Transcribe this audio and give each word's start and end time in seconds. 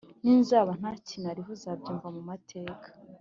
Ni 0.23 0.33
nzaba 0.41 0.71
ntakinariho 0.79 1.49
uzabyumva 1.57 2.07
mu 2.15 2.21
mateka 2.29 2.87